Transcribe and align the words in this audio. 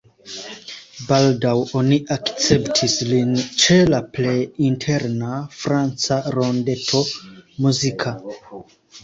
Baldaŭ 1.09 1.51
oni 1.81 1.99
akceptis 2.15 2.95
lin 3.09 3.35
ĉe 3.65 3.77
la 3.95 3.99
plej 4.17 4.33
interna 4.71 5.35
franca 5.61 6.19
rondeto 6.39 7.05
muzika. 7.67 8.17